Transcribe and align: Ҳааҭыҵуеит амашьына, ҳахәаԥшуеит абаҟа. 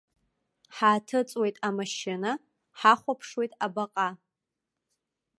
Ҳааҭыҵуеит 0.75 1.55
амашьына, 1.67 2.31
ҳахәаԥшуеит 2.79 3.51
абаҟа. 3.65 4.09